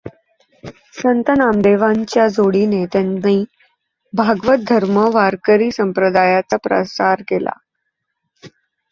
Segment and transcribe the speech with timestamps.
[0.93, 3.43] संत नामदेवांच्या जोडीने त्यांनी
[4.13, 7.51] भागवत धर्म वारकरी संप्रदायाचा प्रसार केला.